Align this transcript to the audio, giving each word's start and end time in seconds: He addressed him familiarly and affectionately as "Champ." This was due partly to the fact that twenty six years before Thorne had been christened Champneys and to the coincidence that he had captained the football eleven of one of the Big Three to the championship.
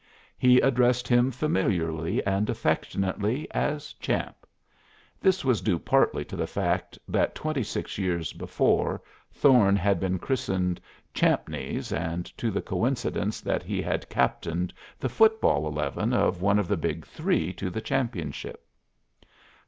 He 0.35 0.59
addressed 0.61 1.07
him 1.07 1.29
familiarly 1.29 2.25
and 2.25 2.49
affectionately 2.49 3.47
as 3.51 3.93
"Champ." 3.99 4.35
This 5.21 5.45
was 5.45 5.61
due 5.61 5.77
partly 5.77 6.25
to 6.25 6.35
the 6.35 6.47
fact 6.47 6.97
that 7.07 7.35
twenty 7.35 7.61
six 7.61 7.99
years 7.99 8.33
before 8.33 9.03
Thorne 9.31 9.75
had 9.75 9.99
been 9.99 10.17
christened 10.17 10.81
Champneys 11.13 11.91
and 11.93 12.25
to 12.39 12.49
the 12.49 12.63
coincidence 12.63 13.41
that 13.41 13.61
he 13.61 13.79
had 13.79 14.09
captained 14.09 14.73
the 14.97 15.07
football 15.07 15.67
eleven 15.67 16.13
of 16.13 16.41
one 16.41 16.57
of 16.57 16.67
the 16.67 16.77
Big 16.77 17.05
Three 17.05 17.53
to 17.53 17.69
the 17.69 17.79
championship. 17.81 18.65